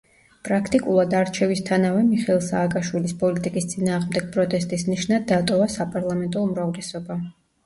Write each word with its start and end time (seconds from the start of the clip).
პრაქტიკულად 0.47 1.11
არჩევისთანავე 1.17 2.01
მიხეილ 2.07 2.41
სააკაშვილის 2.45 3.13
პოლიტიკის 3.25 3.69
წინააღმდეგ 3.75 4.33
პროტესტის 4.39 4.87
ნიშნად 4.89 5.29
დატოვა 5.35 5.69
საპარლამენტო 5.77 6.45
უმრავლესობა. 6.49 7.21